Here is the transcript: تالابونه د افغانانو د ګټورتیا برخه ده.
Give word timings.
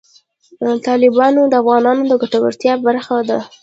تالابونه 0.85 1.41
د 1.47 1.53
افغانانو 1.61 2.01
د 2.07 2.13
ګټورتیا 2.21 2.73
برخه 2.85 3.17
ده. 3.29 3.39